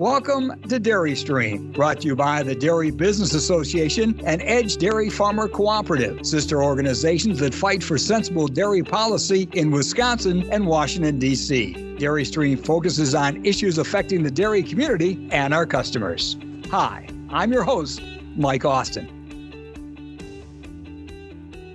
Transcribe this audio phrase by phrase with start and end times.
[0.00, 5.10] Welcome to Dairy Stream, brought to you by the Dairy Business Association and Edge Dairy
[5.10, 11.96] Farmer Cooperative, sister organizations that fight for sensible dairy policy in Wisconsin and Washington, D.C.
[11.98, 16.38] Dairy Stream focuses on issues affecting the dairy community and our customers.
[16.70, 18.00] Hi, I'm your host,
[18.36, 19.06] Mike Austin.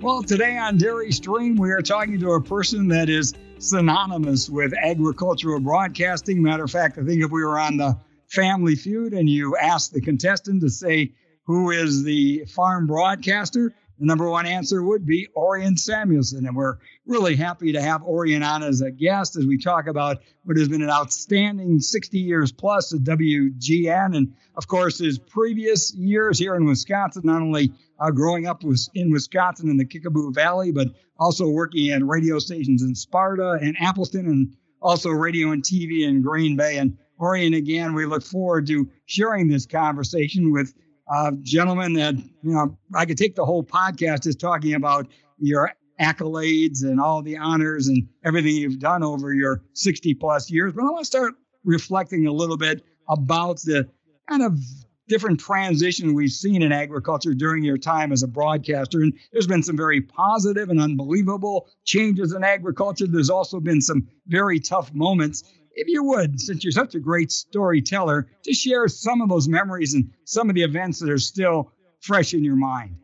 [0.02, 4.74] Well, today on Dairy Stream, we are talking to a person that is synonymous with
[4.82, 6.42] agricultural broadcasting.
[6.42, 7.96] Matter of fact, I think if we were on the
[8.36, 11.12] Family Feud and you ask the contestant to say
[11.44, 16.44] who is the farm broadcaster, the number one answer would be Orion Samuelson.
[16.46, 20.18] And we're really happy to have Orion on as a guest as we talk about
[20.44, 24.14] what has been an outstanding 60 years plus at WGN.
[24.14, 28.62] And of course, his previous years here in Wisconsin, not only uh, growing up
[28.94, 33.76] in Wisconsin in the Kickapoo Valley, but also working at radio stations in Sparta and
[33.80, 36.76] Appleton and also radio and TV in Green Bay.
[36.76, 40.74] And Orion, again, we look forward to sharing this conversation with
[41.12, 45.06] uh, gentlemen that, you know, I could take the whole podcast just talking about
[45.38, 50.72] your accolades and all the honors and everything you've done over your 60 plus years.
[50.72, 53.88] But I want to start reflecting a little bit about the
[54.28, 54.58] kind of
[55.08, 59.00] different transition we've seen in agriculture during your time as a broadcaster.
[59.00, 63.06] And there's been some very positive and unbelievable changes in agriculture.
[63.06, 65.44] There's also been some very tough moments
[65.76, 69.94] if you would, since you're such a great storyteller, to share some of those memories
[69.94, 72.96] and some of the events that are still fresh in your mind.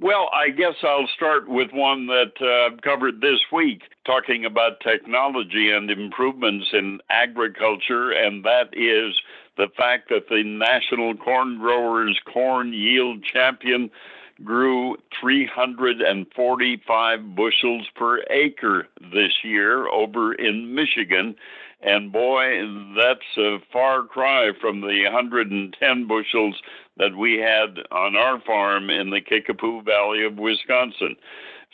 [0.00, 4.78] Well, I guess I'll start with one that uh, I've covered this week, talking about
[4.78, 9.20] technology and improvements in agriculture, and that is
[9.56, 13.90] the fact that the National Corn Growers Corn Yield Champion
[14.44, 21.34] grew 345 bushels per acre this year over in Michigan.
[21.80, 22.60] And boy,
[22.96, 26.60] that's a far cry from the 110 bushels
[26.96, 31.14] that we had on our farm in the Kickapoo Valley of Wisconsin.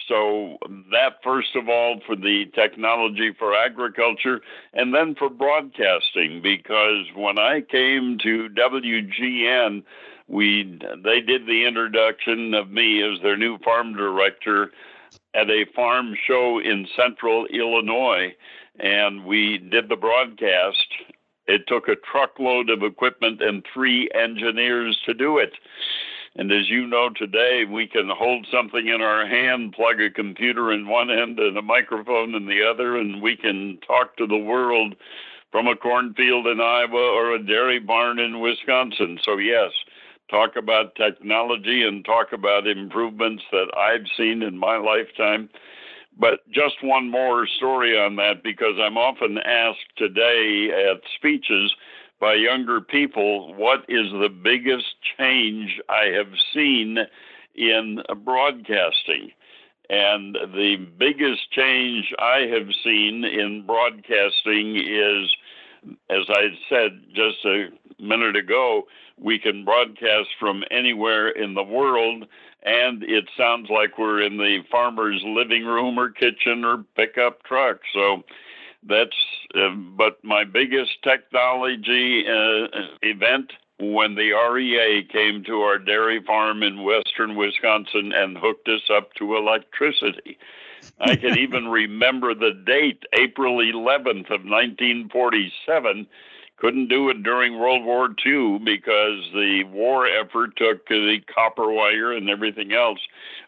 [0.09, 0.59] So,
[0.91, 4.41] that first of all for the technology for agriculture,
[4.75, 9.85] and then for broadcasting, because when I came to WGN,
[10.27, 14.73] we they did the introduction of me as their new farm director
[15.35, 18.35] at a farm show in central Illinois
[18.79, 20.87] and we did the broadcast.
[21.47, 25.53] It took a truckload of equipment and three engineers to do it.
[26.37, 30.73] And as you know today, we can hold something in our hand, plug a computer
[30.73, 34.39] in one end and a microphone in the other, and we can talk to the
[34.39, 34.97] world
[35.53, 39.21] from a cornfield in Iowa or a dairy barn in Wisconsin.
[39.23, 39.71] So, yes,
[40.31, 45.49] talk about technology and talk about improvements that I've seen in my lifetime.
[46.19, 51.75] But just one more story on that because I'm often asked today at speeches
[52.21, 56.99] by younger people what is the biggest change I have seen
[57.55, 59.31] in broadcasting?
[59.91, 65.31] And the biggest change I have seen in broadcasting is,
[66.11, 67.69] as I said just a
[67.99, 68.85] minute ago,
[69.19, 72.27] we can broadcast from anywhere in the world
[72.65, 77.81] and it sounds like we're in the farmer's living room or kitchen or pickup truck.
[77.93, 78.23] So
[78.89, 79.17] that's,
[79.55, 82.67] uh, but my biggest technology uh,
[83.03, 88.89] event when the REA came to our dairy farm in western Wisconsin and hooked us
[88.95, 90.39] up to electricity.
[91.01, 96.07] I can even remember the date, April 11th of 1947
[96.57, 102.13] couldn't do it during World War II because the war effort took the copper wire
[102.13, 103.01] and everything else.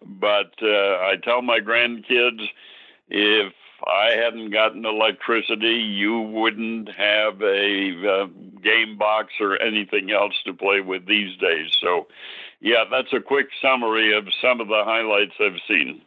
[0.04, 2.46] But uh, I tell my grandkids
[3.08, 3.52] if
[3.86, 8.26] I hadn't gotten electricity, you wouldn't have a uh,
[8.62, 11.70] game box or anything else to play with these days.
[11.80, 12.08] So,
[12.60, 16.02] yeah, that's a quick summary of some of the highlights I've seen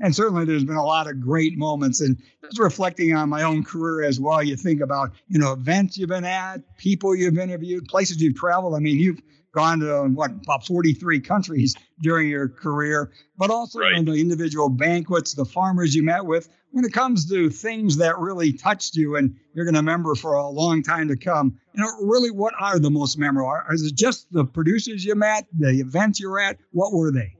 [0.00, 3.64] and certainly there's been a lot of great moments and just reflecting on my own
[3.64, 7.86] career as well you think about you know events you've been at people you've interviewed
[7.86, 8.74] places you've traveled.
[8.74, 9.20] I mean you've
[9.52, 13.96] gone to what about 43 countries during your career but also right.
[13.96, 16.48] you know, the individual banquets the farmers you met with.
[16.70, 20.34] When it comes to things that really touched you and you're going to remember for
[20.34, 23.58] a long time to come you know really what are the most memorable?
[23.70, 26.58] Is it just the producers you met the events you're at?
[26.72, 27.37] What were they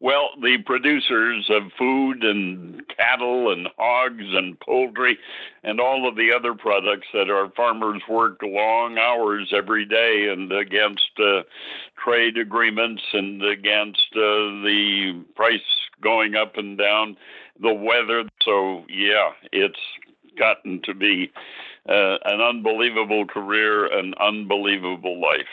[0.00, 5.18] well, the producers of food and cattle and hogs and poultry
[5.64, 10.52] and all of the other products that our farmers work long hours every day and
[10.52, 11.42] against uh,
[12.02, 15.60] trade agreements and against uh, the price
[16.02, 17.16] going up and down,
[17.60, 18.24] the weather.
[18.42, 19.80] So, yeah, it's
[20.38, 21.32] gotten to be
[21.88, 25.46] uh, an unbelievable career, an unbelievable life.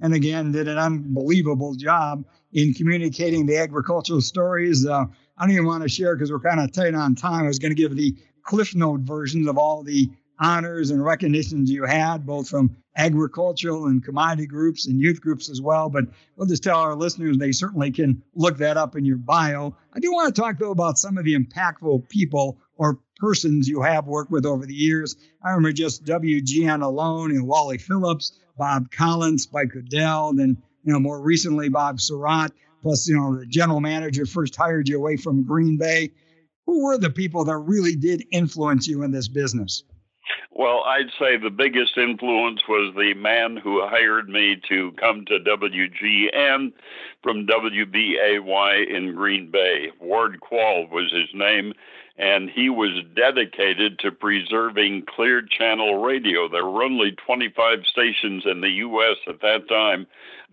[0.00, 2.24] And again, did an unbelievable job
[2.54, 4.86] in communicating the agricultural stories.
[4.86, 5.04] Uh,
[5.36, 7.44] I don't even want to share because we're kind of tight on time.
[7.44, 10.08] I was going to give the Cliff Note versions of all the
[10.38, 15.60] honors and recognitions you had, both from agricultural and commodity groups and youth groups as
[15.60, 15.88] well.
[15.88, 16.04] But
[16.36, 19.76] we'll just tell our listeners they certainly can look that up in your bio.
[19.92, 23.82] I do want to talk, though, about some of the impactful people or persons you
[23.82, 25.16] have worked with over the years.
[25.42, 31.00] I remember just WGN alone, know, Wally Phillips, Bob Collins, Spike O'Dell, then, you know,
[31.00, 32.50] more recently, Bob Sirott,
[32.82, 36.12] plus, you know, the general manager first hired you away from Green Bay.
[36.66, 39.84] Who were the people that really did influence you in this business?
[40.50, 45.38] Well, I'd say the biggest influence was the man who hired me to come to
[45.40, 46.72] WGN
[47.22, 49.90] from WBAY in Green Bay.
[50.00, 51.72] Ward Quaal was his name,
[52.16, 56.48] and he was dedicated to preserving clear channel radio.
[56.48, 59.16] There were only 25 stations in the U.S.
[59.26, 60.06] at that time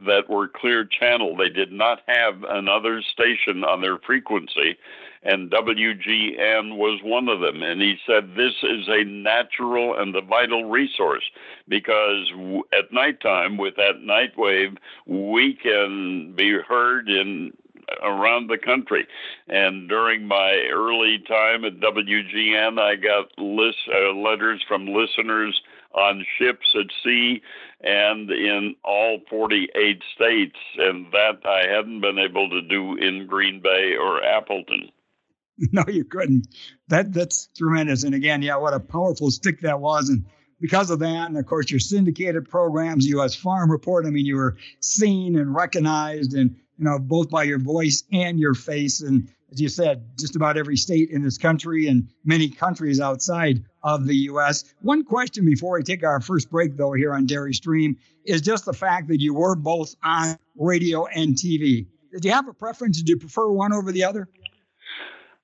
[0.05, 1.35] that were clear channel.
[1.37, 4.77] They did not have another station on their frequency
[5.23, 7.61] and WGN was one of them.
[7.61, 11.23] And he said this is a natural and a vital resource
[11.67, 12.31] because
[12.77, 17.53] at nighttime with that night wave, we can be heard in
[18.01, 19.07] around the country.
[19.47, 25.59] And during my early time at WGN, I got list, uh, letters from listeners
[25.93, 27.41] on ships at sea
[27.81, 33.61] and in all 48 states, and that I hadn't been able to do in Green
[33.61, 34.89] Bay or Appleton.
[35.71, 36.47] no, you couldn't.
[36.87, 38.03] That that's tremendous.
[38.03, 40.09] And again, yeah, what a powerful stick that was.
[40.09, 40.25] And
[40.59, 43.35] because of that, and of course your syndicated programs, U.S.
[43.35, 44.05] Farm Report.
[44.05, 48.39] I mean, you were seen and recognized, and you know both by your voice and
[48.39, 49.01] your face.
[49.01, 53.63] And as you said, just about every state in this country and many countries outside
[53.83, 54.73] of the U.S.
[54.81, 58.65] One question before we take our first break, though, here on Dairy Stream, is just
[58.65, 61.85] the fact that you were both on radio and TV.
[62.11, 62.97] Did you have a preference?
[62.97, 64.27] Did you prefer one over the other?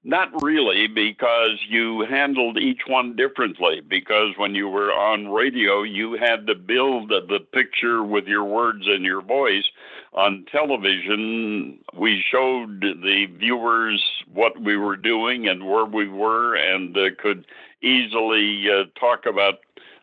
[0.03, 3.81] Not really, because you handled each one differently.
[3.81, 8.87] Because when you were on radio, you had to build the picture with your words
[8.87, 9.65] and your voice.
[10.13, 16.98] On television, we showed the viewers what we were doing and where we were, and
[16.98, 17.45] uh, could
[17.81, 19.59] easily uh, talk about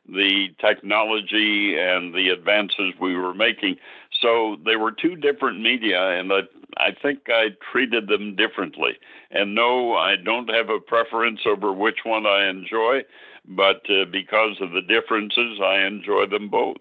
[0.09, 3.77] the technology and the advances we were making.
[4.21, 6.41] So they were two different media, and I,
[6.77, 8.93] I think I treated them differently.
[9.31, 13.03] And no, I don't have a preference over which one I enjoy,
[13.49, 16.77] but uh, because of the differences, I enjoy them both.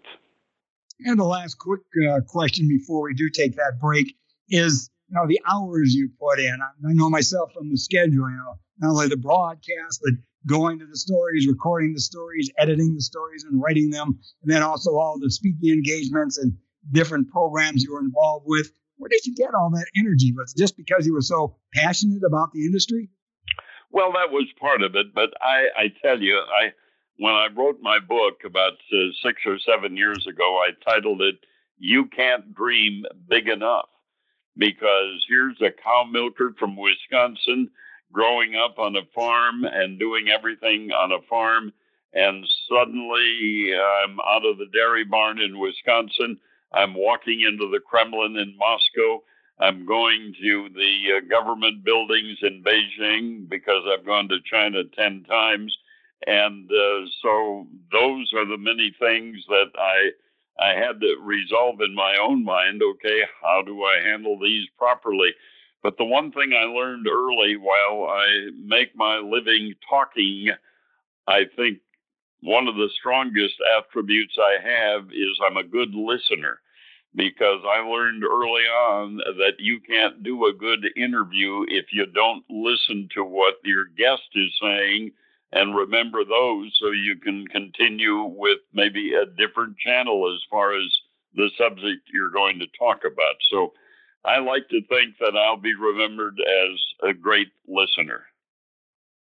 [1.06, 4.16] And the last quick uh, question before we do take that break
[4.50, 6.58] is you know the hours you put in.
[6.62, 10.14] I, I know myself from the schedule, you know, not only the broadcast, but
[10.48, 14.64] going to the stories, recording the stories, editing the stories, and writing them, and then
[14.64, 16.54] also all the speaking engagements and
[16.92, 18.72] different programs you were involved with.
[18.98, 20.34] Where did you get all that energy?
[20.36, 23.10] Was it just because you were so passionate about the industry?
[23.92, 26.72] Well, that was part of it, but I, I tell you, I
[27.18, 31.36] when I wrote my book about uh, six or seven years ago, I titled it
[31.78, 33.90] "You Can't Dream Big Enough,"
[34.58, 37.70] because here's a cow milker from Wisconsin
[38.12, 41.74] growing up on a farm and doing everything on a farm.
[42.14, 46.38] And suddenly I'm out of the dairy barn in Wisconsin.
[46.72, 49.24] I'm walking into the Kremlin in Moscow.
[49.60, 55.24] I'm going to the uh, government buildings in Beijing because I've gone to China 10
[55.24, 55.76] times.
[56.26, 60.12] And uh, so those are the many things that I
[60.60, 62.82] I had to resolve in my own mind.
[62.84, 65.30] Okay, how do I handle these properly?
[65.82, 70.50] But the one thing I learned early while I make my living talking,
[71.28, 71.80] I think
[72.42, 76.60] one of the strongest attributes I have is I'm a good listener
[77.16, 82.44] because I learned early on that you can't do a good interview if you don't
[82.50, 85.12] listen to what your guest is saying
[85.54, 90.86] and remember those so you can continue with maybe a different channel as far as
[91.36, 93.36] the subject you're going to talk about.
[93.52, 93.74] So
[94.26, 98.24] I like to think that I'll be remembered as a great listener.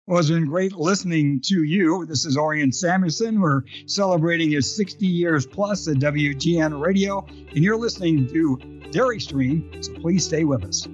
[0.08, 2.06] Well, it's been great listening to you.
[2.06, 3.40] This is Orion Samuelson.
[3.40, 8.58] We're celebrating his 60 years plus at WGN Radio, and you're listening to
[8.92, 10.88] Dairy Stream, so please stay with us.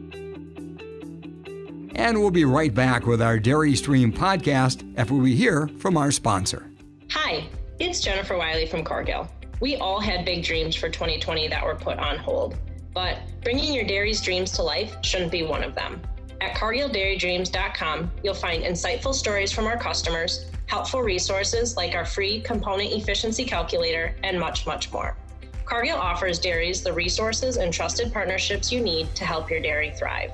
[1.99, 6.11] And we'll be right back with our Dairy Stream podcast after we hear from our
[6.11, 6.71] sponsor.
[7.11, 9.29] Hi, it's Jennifer Wiley from Cargill.
[9.59, 12.55] We all had big dreams for 2020 that were put on hold.
[12.93, 16.01] But bringing your dairy's dreams to life shouldn't be one of them.
[16.39, 22.93] At CargillDairyDreams.com, you'll find insightful stories from our customers, helpful resources like our free component
[22.93, 25.17] efficiency calculator, and much, much more.
[25.65, 30.31] Cargill offers dairies the resources and trusted partnerships you need to help your dairy thrive.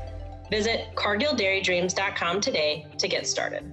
[0.55, 3.69] Visit cargilldairydreams.com today to get started.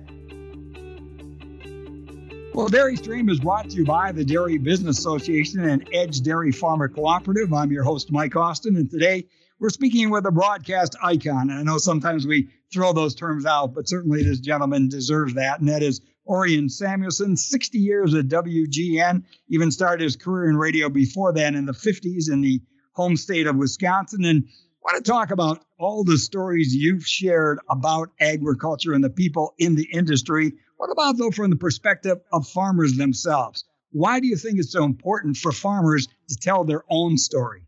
[2.55, 6.51] Well, Dairy Stream is brought to you by the Dairy Business Association and Edge Dairy
[6.51, 7.53] Farmer Cooperative.
[7.53, 9.29] I'm your host, Mike Austin, and today
[9.61, 11.51] we're speaking with a broadcast icon.
[11.51, 15.61] And I know sometimes we throw those terms out, but certainly this gentleman deserves that,
[15.61, 20.89] and that is Orion Samuelson, 60 years at WGN, even started his career in radio
[20.89, 22.61] before then in the 50s in the
[22.91, 24.25] home state of Wisconsin.
[24.25, 29.11] And I want to talk about all the stories you've shared about agriculture and the
[29.11, 33.65] people in the industry what about, though, from the perspective of farmers themselves?
[33.93, 37.63] Why do you think it's so important for farmers to tell their own story?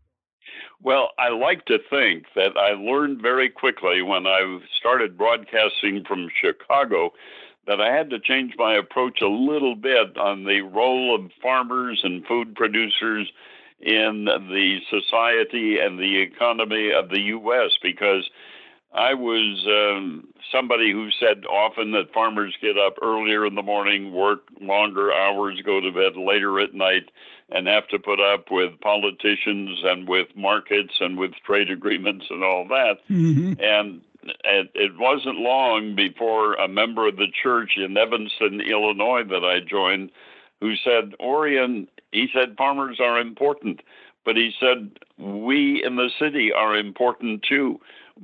[0.81, 6.27] Well, I like to think that I learned very quickly when I started broadcasting from
[6.41, 7.13] Chicago
[7.67, 12.01] that I had to change my approach a little bit on the role of farmers
[12.03, 13.31] and food producers
[13.79, 17.71] in the society and the economy of the U.S.
[17.81, 18.29] because
[18.93, 24.13] I was um, somebody who said often that farmers get up earlier in the morning,
[24.13, 27.11] work longer hours, go to bed later at night,
[27.49, 32.43] and have to put up with politicians and with markets and with trade agreements and
[32.43, 32.95] all that.
[33.09, 33.61] Mm-hmm.
[33.61, 34.01] And
[34.45, 39.59] it, it wasn't long before a member of the church in Evanston, Illinois, that I
[39.59, 40.09] joined,
[40.61, 43.81] who said, Orion, he said, farmers are important.
[44.23, 47.79] But he said, we in the city are important too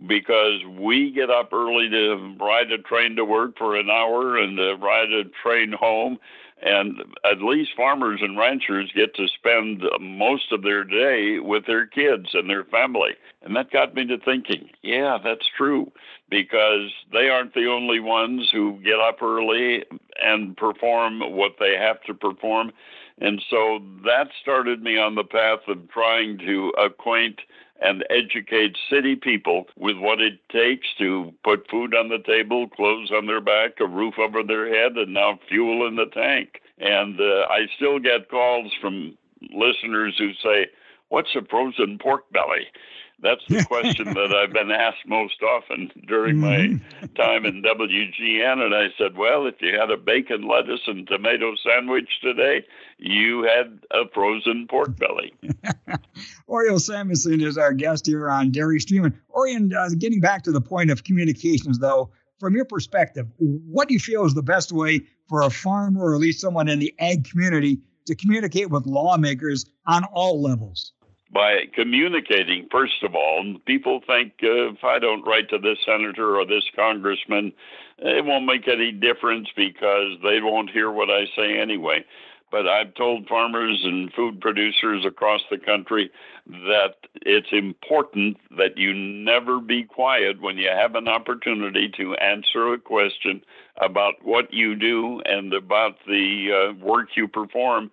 [0.07, 4.57] because we get up early to ride a train to work for an hour and
[4.57, 6.17] to ride a train home.
[6.63, 11.87] And at least farmers and ranchers get to spend most of their day with their
[11.87, 13.11] kids and their family.
[13.41, 15.91] And that got me to thinking, yeah, that's true,
[16.29, 19.83] because they aren't the only ones who get up early
[20.23, 22.71] and perform what they have to perform.
[23.21, 27.39] And so that started me on the path of trying to acquaint
[27.79, 33.11] and educate city people with what it takes to put food on the table, clothes
[33.11, 36.61] on their back, a roof over their head, and now fuel in the tank.
[36.79, 39.17] And uh, I still get calls from
[39.53, 40.67] listeners who say,
[41.09, 42.67] What's a frozen pork belly?
[43.21, 47.05] That's the question that I've been asked most often during my mm-hmm.
[47.15, 48.59] time in WGN.
[48.59, 52.65] And I said, well, if you had a bacon, lettuce, and tomato sandwich today,
[52.97, 55.33] you had a frozen pork belly.
[56.49, 59.05] Orion Samuelson is our guest here on Dairy Stream.
[59.05, 62.09] And Orion, uh, getting back to the point of communications, though,
[62.39, 66.15] from your perspective, what do you feel is the best way for a farmer or
[66.15, 70.93] at least someone in the ag community to communicate with lawmakers on all levels?
[71.33, 73.55] By communicating, first of all.
[73.65, 77.53] People think uh, if I don't write to this senator or this congressman,
[77.99, 82.03] it won't make any difference because they won't hear what I say anyway.
[82.51, 86.11] But I've told farmers and food producers across the country
[86.47, 92.73] that it's important that you never be quiet when you have an opportunity to answer
[92.73, 93.41] a question
[93.79, 97.89] about what you do and about the uh, work you perform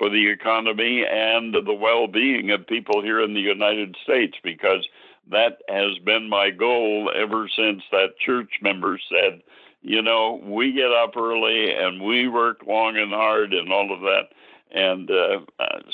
[0.00, 4.88] for the economy and the well being of people here in the United States because
[5.30, 9.42] that has been my goal ever since that church member said,
[9.82, 14.00] you know, we get up early and we work long and hard and all of
[14.00, 14.30] that.
[14.72, 15.40] And uh,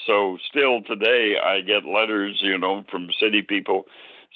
[0.06, 3.86] so, still today, I get letters, you know, from city people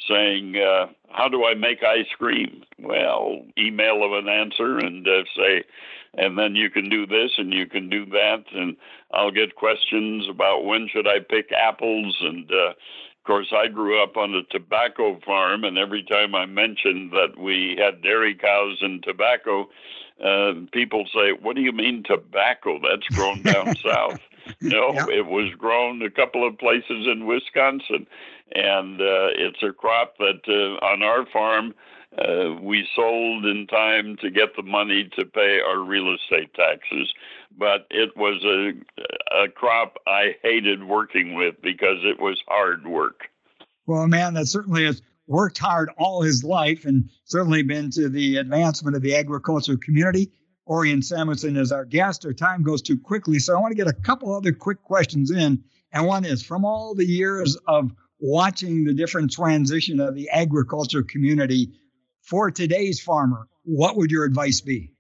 [0.08, 2.62] saying, uh, How do I make ice cream?
[2.78, 5.64] Well, email them an answer and uh, say,
[6.14, 8.76] and then you can do this and you can do that and
[9.12, 14.02] i'll get questions about when should i pick apples and uh, of course i grew
[14.02, 18.78] up on a tobacco farm and every time i mentioned that we had dairy cows
[18.80, 19.68] and tobacco
[20.24, 24.20] uh, people say what do you mean tobacco that's grown down south
[24.60, 25.06] no yeah.
[25.08, 28.06] it was grown a couple of places in wisconsin
[28.52, 31.72] and uh, it's a crop that uh, on our farm
[32.18, 37.12] uh, we sold in time to get the money to pay our real estate taxes.
[37.56, 38.72] But it was a,
[39.44, 43.28] a crop I hated working with because it was hard work.
[43.86, 48.36] Well, man, that certainly has worked hard all his life and certainly been to the
[48.36, 50.30] advancement of the agricultural community.
[50.66, 52.26] Orion Samuelson is our guest.
[52.26, 55.30] Our time goes too quickly, so I want to get a couple other quick questions
[55.30, 55.62] in.
[55.92, 61.02] And one is from all the years of watching the different transition of the agriculture
[61.02, 61.72] community
[62.22, 64.90] for today's farmer, what would your advice be?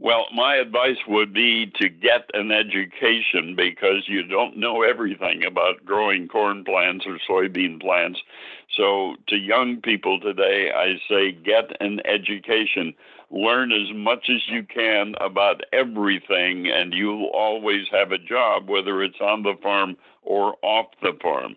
[0.00, 5.84] Well, my advice would be to get an education because you don't know everything about
[5.84, 8.20] growing corn plants or soybean plants.
[8.76, 12.94] So, to young people today, I say get an education.
[13.30, 19.02] learn as much as you can about everything, and you'll always have a job, whether
[19.02, 21.56] it's on the farm or off the farm.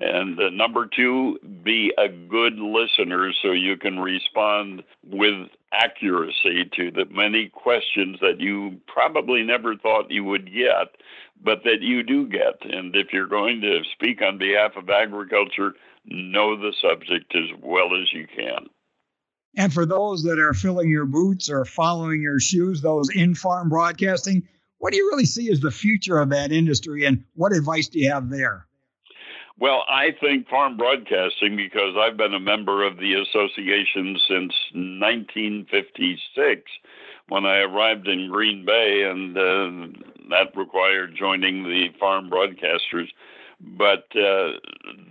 [0.00, 6.90] And uh, number two, be a good listener so you can respond with accuracy to
[6.90, 10.96] the many questions that you probably never thought you would get,
[11.44, 12.62] but that you do get.
[12.62, 15.74] And if you're going to speak on behalf of agriculture,
[16.06, 18.66] know the subject as well as you can.
[19.56, 23.68] And for those that are filling your boots or following your shoes, those in farm
[23.68, 27.88] broadcasting, what do you really see as the future of that industry and what advice
[27.88, 28.66] do you have there?
[29.60, 36.62] Well, I think farm broadcasting, because I've been a member of the association since 1956
[37.28, 39.70] when I arrived in Green Bay, and uh,
[40.30, 43.08] that required joining the farm broadcasters.
[43.60, 44.52] But uh,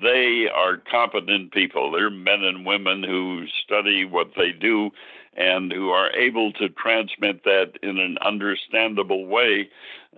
[0.01, 1.91] they are competent people.
[1.91, 4.89] They're men and women who study what they do
[5.39, 9.69] and who are able to transmit that in an understandable way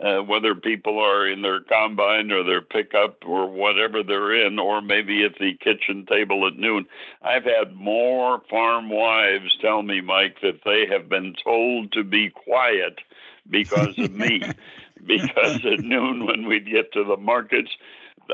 [0.03, 4.81] uh, whether people are in their combine or their pickup or whatever they're in, or
[4.81, 6.85] maybe at the kitchen table at noon.
[7.21, 12.29] I've had more farm wives tell me, Mike, that they have been told to be
[12.29, 12.99] quiet
[13.49, 14.41] because of me.
[15.05, 17.71] because at noon, when we'd get to the markets,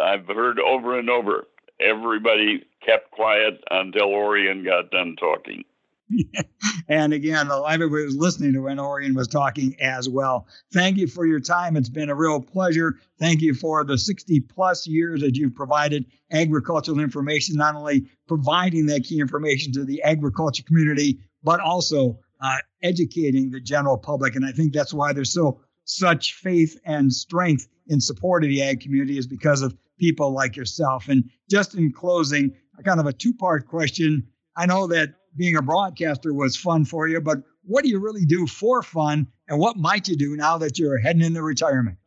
[0.02, 1.48] I've heard over and over
[1.80, 5.64] everybody kept quiet until Orion got done talking.
[6.88, 10.48] and again, everybody was listening to when Orion was talking as well.
[10.74, 11.76] Thank you for your time.
[11.76, 12.96] It's been a real pleasure.
[13.20, 18.86] Thank you for the 60 plus years that you've provided agricultural information, not only providing
[18.88, 24.36] that key information to the agriculture community, but also uh, educating the general public.
[24.36, 28.62] And I think that's why there's so such faith and strength in support of the
[28.62, 31.08] ag community is because of people like yourself.
[31.08, 34.28] And just in closing, kind of a two part question.
[34.56, 38.26] I know that being a broadcaster was fun for you, but what do you really
[38.26, 41.98] do for fun and what might you do now that you're heading into retirement?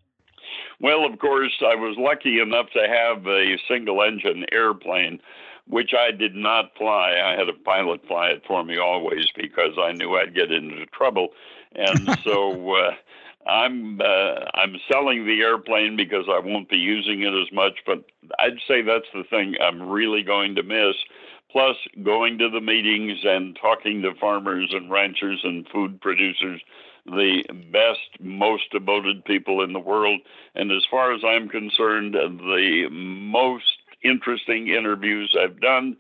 [0.81, 5.21] Well, of course, I was lucky enough to have a single engine airplane,
[5.67, 7.21] which I did not fly.
[7.23, 10.87] I had a pilot fly it for me always because I knew I'd get into
[10.87, 11.29] trouble.
[11.75, 12.95] And so uh,
[13.47, 18.05] I'm uh, I'm selling the airplane because I won't be using it as much, but
[18.39, 20.97] I'd say that's the thing I'm really going to miss
[21.53, 26.61] plus going to the meetings and talking to farmers and ranchers and food producers,
[27.07, 30.21] the best, most devoted people in the world.
[30.55, 33.65] And as far as I'm concerned, the most
[34.03, 35.97] interesting interviews I've done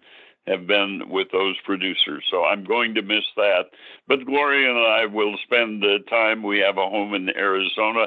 [0.47, 2.25] have been with those producers.
[2.31, 3.67] So I'm going to miss that.
[4.09, 6.43] But Gloria and I will spend the time.
[6.43, 8.07] We have a home in Arizona.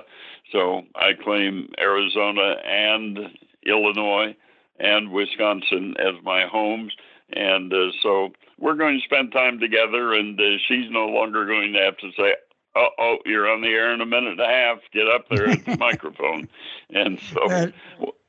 [0.52, 3.20] So I claim Arizona and
[3.66, 4.36] Illinois
[4.80, 6.94] and Wisconsin as my homes.
[7.36, 11.74] And uh, so we're going to spend time together, and uh, she's no longer going
[11.74, 12.36] to have to say,
[12.76, 14.80] oh, oh, you're on the air in a minute and a half.
[14.92, 16.48] Get up there at the microphone.
[16.90, 17.72] And so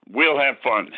[0.08, 0.92] we'll have fun.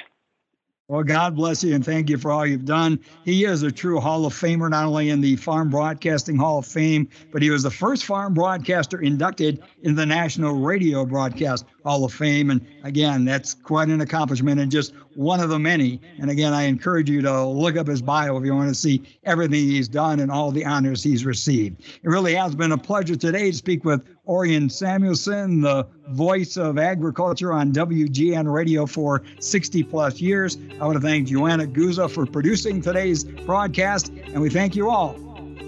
[0.89, 3.01] Well, God bless you and thank you for all you've done.
[3.25, 6.67] He is a true Hall of Famer, not only in the Farm Broadcasting Hall of
[6.67, 12.05] Fame, but he was the first farm broadcaster inducted in the National Radio Broadcast Hall
[12.05, 12.51] of Fame.
[12.51, 16.01] And again, that's quite an accomplishment and just one of the many.
[16.19, 19.03] And again, I encourage you to look up his bio if you want to see
[19.23, 21.81] everything he's done and all the honors he's received.
[22.03, 26.77] It really has been a pleasure today to speak with Orion Samuelson, the voice of
[26.77, 30.59] agriculture on WGN radio for 60 plus years.
[30.81, 35.15] I want to thank Joanna Guza for producing today's broadcast, and we thank you all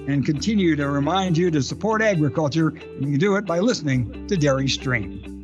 [0.09, 2.69] and continue to remind you to support agriculture.
[2.69, 5.38] And you can do it by listening to Dairy Stream.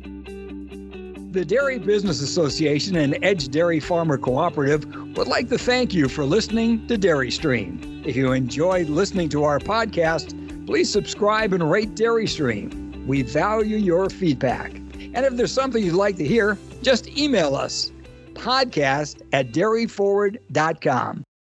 [1.35, 4.85] The Dairy Business Association and Edge Dairy Farmer Cooperative
[5.17, 8.01] would like to thank you for listening to Dairy Stream.
[8.05, 13.03] If you enjoyed listening to our podcast, please subscribe and rate Dairy Stream.
[13.05, 14.75] We value your feedback.
[14.75, 17.91] And if there's something you'd like to hear, just email us
[18.33, 21.24] podcast at dairyforward.com.